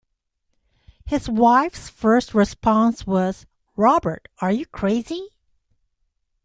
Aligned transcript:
His 1.05 1.29
wife's 1.29 1.87
first 1.87 2.33
response 2.33 3.05
was, 3.05 3.45
Robert, 3.77 4.29
are 4.39 4.51
you 4.51 4.65
crazy? 4.65 5.27